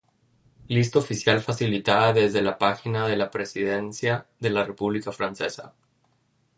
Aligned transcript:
Lista 0.75 0.97
oficial 0.97 1.41
facilitada 1.41 2.11
desde 2.11 2.41
la 2.41 2.57
página 2.57 3.07
de 3.07 3.15
la 3.15 3.29
Presidencia 3.29 4.25
de 4.39 4.49
la 4.49 4.63
República 4.63 5.11
Francesa. 5.11 5.75